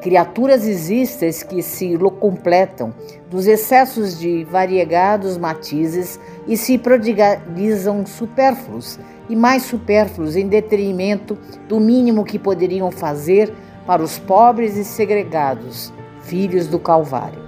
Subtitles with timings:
[0.00, 2.92] Criaturas existem que se completam
[3.30, 11.78] dos excessos de variegados matizes e se prodigalizam supérfluos e mais supérfluos em detrimento do
[11.78, 13.54] mínimo que poderiam fazer
[13.86, 15.92] para os pobres e segregados,
[16.28, 17.42] filhos do Calvário.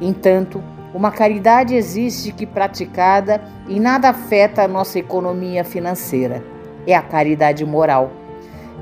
[0.00, 0.62] Entanto,
[0.94, 6.42] uma caridade existe que, praticada, em nada afeta a nossa economia financeira.
[6.86, 8.10] É a caridade moral.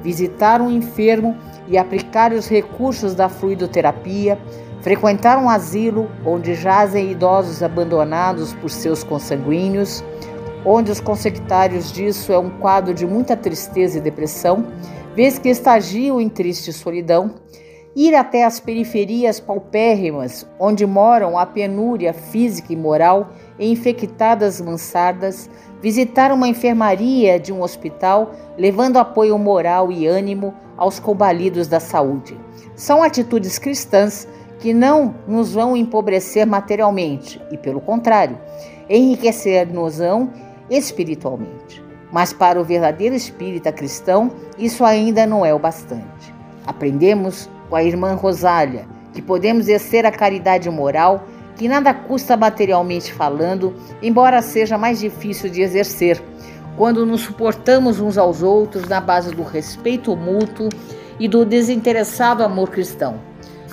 [0.03, 1.37] Visitar um enfermo
[1.67, 4.39] e aplicar os recursos da fluidoterapia,
[4.81, 10.05] frequentar um asilo onde jazem idosos abandonados por seus consanguíneos,
[10.65, 14.65] onde os consectários disso é um quadro de muita tristeza e depressão,
[15.17, 17.35] vez que estagiam em triste solidão,
[17.97, 25.49] ir até as periferias paupérrimas, onde moram a penúria física e moral em infectadas mansardas,
[25.81, 32.39] visitar uma enfermaria de um hospital, levando apoio moral e ânimo aos combalidos da saúde.
[32.75, 38.39] São atitudes cristãs que não nos vão empobrecer materialmente e, pelo contrário,
[38.91, 40.31] enriquecer-nos-ão
[40.69, 41.83] espiritualmente.
[42.13, 46.35] Mas para o verdadeiro espírita cristão, isso ainda não é o bastante.
[46.67, 51.25] Aprendemos com a irmã Rosália, que podemos exercer a caridade moral,
[51.57, 56.23] que nada custa materialmente falando, embora seja mais difícil de exercer,
[56.77, 60.69] quando nos suportamos uns aos outros na base do respeito mútuo
[61.19, 63.19] e do desinteressado amor cristão.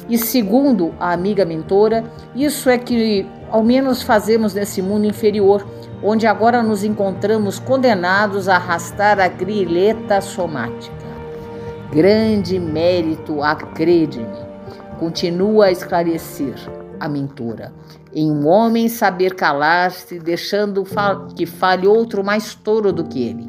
[0.08, 2.04] E segundo a amiga mentora,
[2.36, 5.66] isso é que ao menos fazemos nesse mundo inferior,
[6.02, 11.03] onde agora nos encontramos condenados a arrastar a grilheta somática.
[11.94, 14.26] Grande mérito, acrede-me.
[14.98, 16.56] Continua a esclarecer
[17.00, 17.72] a mentora.
[18.12, 20.84] Em um homem saber calar-se, deixando
[21.36, 23.48] que fale outro mais touro do que ele.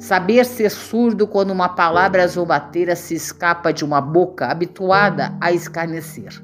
[0.00, 6.42] Saber ser surdo quando uma palavra zombateira se escapa de uma boca habituada a escarnecer.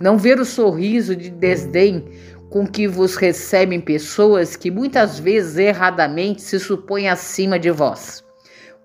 [0.00, 2.04] Não ver o sorriso de desdém
[2.50, 8.23] com que vos recebem pessoas que muitas vezes erradamente se supõem acima de vós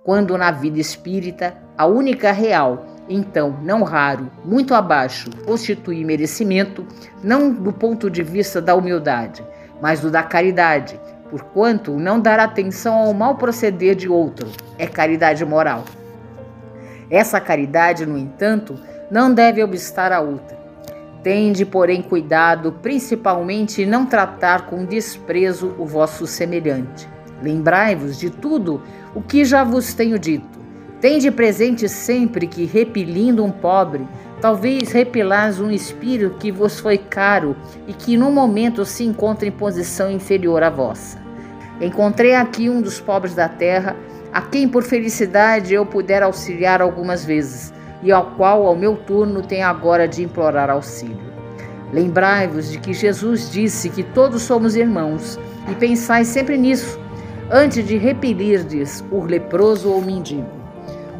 [0.03, 6.85] quando na vida espírita a única real, então não raro, muito abaixo, constitui merecimento,
[7.23, 9.43] não do ponto de vista da humildade,
[9.81, 10.99] mas do da caridade,
[11.29, 15.83] porquanto não dar atenção ao mal proceder de outro é caridade moral.
[17.09, 18.75] Essa caridade, no entanto,
[19.09, 20.57] não deve obstar a outra.
[21.23, 27.09] Tende, porém, cuidado, principalmente, não tratar com desprezo o vosso semelhante.
[27.41, 28.81] Lembrai-vos de tudo
[29.13, 30.59] o que já vos tenho dito.
[31.01, 34.05] Tende presente sempre que, repelindo um pobre,
[34.41, 37.55] talvez repelais um espírito que vos foi caro
[37.87, 41.17] e que no momento se encontra em posição inferior à vossa.
[41.79, 43.95] Encontrei aqui um dos pobres da terra,
[44.33, 49.41] a quem por felicidade eu puder auxiliar algumas vezes, e ao qual, ao meu turno,
[49.41, 51.29] tenho agora de implorar auxílio.
[51.93, 55.39] Lembrai-vos de que Jesus disse que todos somos irmãos,
[55.71, 56.99] e pensai sempre nisso
[57.51, 60.47] antes de repelirdes o leproso ou mendigo.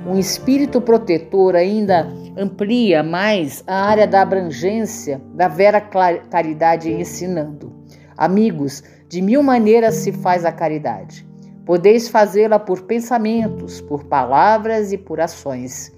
[0.05, 2.07] Um espírito protetor ainda
[2.37, 7.73] amplia mais a área da abrangência da vera caridade ensinando.
[8.15, 11.27] Amigos, de mil maneiras se faz a caridade.
[11.65, 15.91] Podeis fazê-la por pensamentos, por palavras e por ações.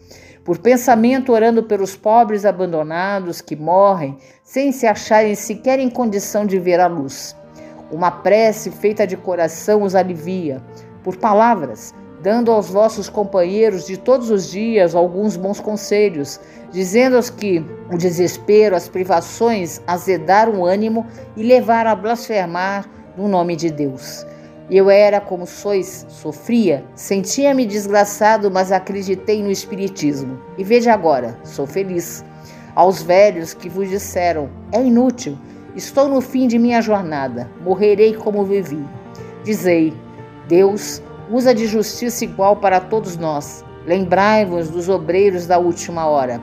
[0.44, 6.58] Por pensamento, orando pelos pobres abandonados que morrem sem se acharem sequer em condição de
[6.58, 7.36] ver a luz
[7.92, 10.62] uma prece feita de coração os alivia,
[11.04, 16.40] por palavras, dando aos vossos companheiros de todos os dias alguns bons conselhos,
[16.72, 21.06] dizendo-os que o desespero, as privações azedaram o ânimo
[21.36, 24.26] e levaram a blasfemar no nome de Deus.
[24.70, 30.40] Eu era como sois, sofria, sentia-me desgraçado, mas acreditei no Espiritismo.
[30.58, 32.24] E veja agora, sou feliz.
[32.74, 35.38] Aos velhos que vos disseram, é inútil,
[35.76, 38.86] Estou no fim de minha jornada, morrerei como vivi.
[39.44, 39.94] Dizei:
[40.48, 43.64] Deus usa de justiça igual para todos nós.
[43.86, 46.42] Lembrai-vos dos obreiros da última hora.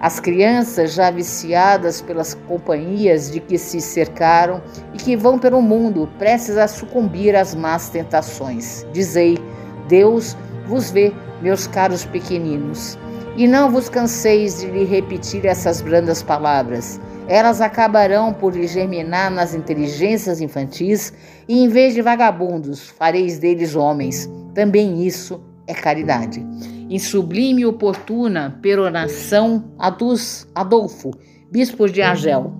[0.00, 4.62] As crianças já viciadas pelas companhias de que se cercaram
[4.94, 8.86] e que vão pelo mundo prestes a sucumbir às más tentações.
[8.94, 9.36] Dizei:
[9.88, 10.34] Deus
[10.66, 11.12] vos vê,
[11.42, 12.98] meus caros pequeninos.
[13.36, 16.98] E não vos canseis de lhe repetir essas brandas palavras.
[17.30, 21.12] Elas acabarão por germinar nas inteligências infantis,
[21.48, 24.28] e em vez de vagabundos, fareis deles homens.
[24.52, 26.44] Também isso é caridade.
[26.90, 31.12] Em sublime e oportuna peroração Adolfo,
[31.48, 32.52] bispo de Argel.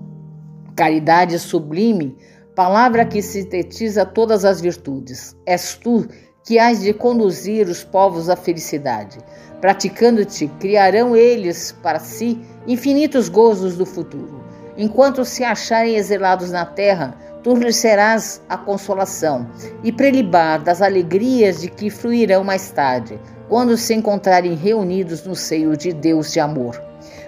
[0.73, 2.15] Caridade sublime,
[2.55, 5.35] palavra que sintetiza todas as virtudes.
[5.45, 6.07] És tu
[6.47, 9.17] que hás de conduzir os povos à felicidade.
[9.59, 14.39] Praticando-te, criarão eles para si infinitos gozos do futuro.
[14.77, 19.47] Enquanto se acharem exilados na terra, tu lhes serás a consolação
[19.83, 23.19] e prelibar das alegrias de que fruirão mais tarde,
[23.49, 26.81] quando se encontrarem reunidos no seio de Deus de amor.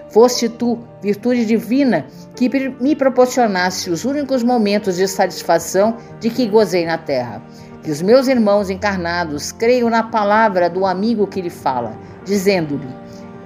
[0.08, 2.06] Foste tu, virtude divina,
[2.36, 2.48] que
[2.80, 7.42] me proporcionaste os únicos momentos de satisfação de que gozei na terra.
[7.82, 12.86] Que os meus irmãos encarnados creiam na palavra do amigo que lhe fala, dizendo-lhe: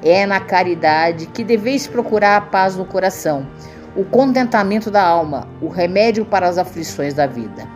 [0.03, 3.47] É na caridade que deveis procurar a paz no coração,
[3.99, 7.69] o contentamento da alma, o remédio para as aflições da vida.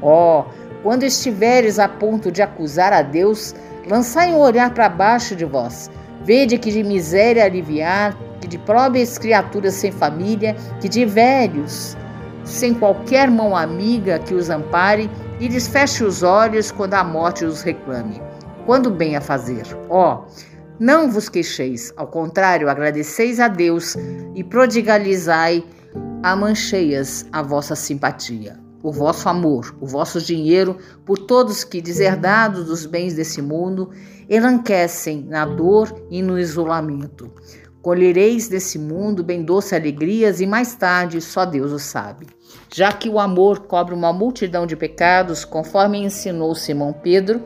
[0.00, 0.44] Oh,
[0.84, 3.54] quando estiveres a ponto de acusar a Deus,
[3.88, 5.90] Lançai um olhar para baixo de vós.
[6.22, 11.96] Vede que de miséria aliviar, que de pobres criaturas sem família, que de velhos,
[12.44, 15.10] sem qualquer mão amiga que os ampare,
[15.40, 18.22] e desfeche os olhos quando a morte os reclame.
[18.66, 20.24] Quando bem a fazer, ó,
[20.80, 23.96] não vos queixeis, ao contrário, agradeceis a Deus
[24.34, 25.62] e prodigalizai
[26.22, 32.64] a mancheias a vossa simpatia o vosso amor, o vosso dinheiro, por todos que, deserdados
[32.64, 33.90] dos bens desse mundo,
[34.28, 37.30] enlanquecem na dor e no isolamento.
[37.82, 42.26] Colhereis desse mundo bem doce alegrias e mais tarde só Deus o sabe.
[42.72, 47.42] Já que o amor cobre uma multidão de pecados, conforme ensinou Simão Pedro,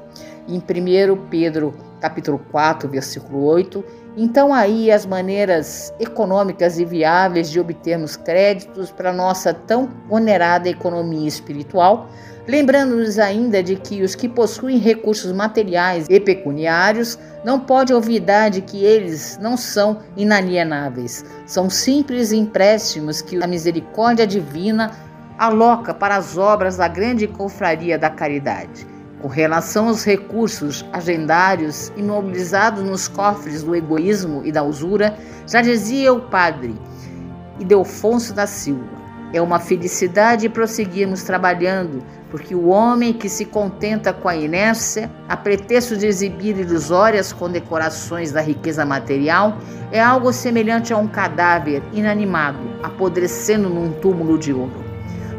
[0.48, 1.72] em 1 Pedro
[2.04, 3.82] capítulo 4, versículo 8,
[4.14, 11.26] então, aí as maneiras econômicas e viáveis de obtermos créditos para nossa tão onerada economia
[11.26, 12.08] espiritual,
[12.46, 18.60] lembrando-nos ainda de que os que possuem recursos materiais e pecuniários não pode olvidar de
[18.60, 24.92] que eles não são inalienáveis, são simples empréstimos que a misericórdia divina
[25.38, 28.93] aloca para as obras da grande confraria da caridade.
[29.24, 35.16] Com relação aos recursos agendários imobilizados nos cofres do egoísmo e da usura,
[35.46, 36.74] já dizia o padre
[37.58, 38.84] Idelfonso da Silva:
[39.32, 45.38] é uma felicidade prosseguirmos trabalhando, porque o homem que se contenta com a inércia, a
[45.38, 49.56] pretexto de exibir ilusórias condecorações da riqueza material,
[49.90, 54.84] é algo semelhante a um cadáver inanimado, apodrecendo num túmulo de ouro.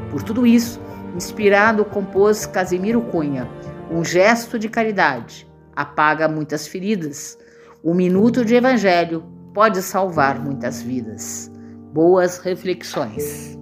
[0.09, 0.81] Por tudo isso,
[1.15, 3.47] inspirado compôs Casimiro Cunha,
[3.91, 7.37] um gesto de caridade apaga muitas feridas.
[7.83, 9.23] Um minuto de evangelho
[9.53, 11.51] pode salvar muitas vidas.
[11.93, 13.57] Boas reflexões.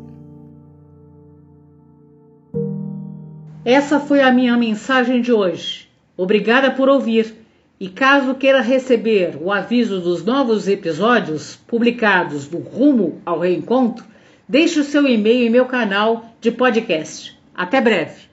[3.66, 5.90] Essa foi a minha mensagem de hoje.
[6.18, 7.36] Obrigada por ouvir.
[7.80, 14.06] E caso queira receber o aviso dos novos episódios publicados do Rumo ao Reencontro,
[14.48, 17.38] deixe o seu e-mail em meu canal de podcast.
[17.54, 18.33] Até breve.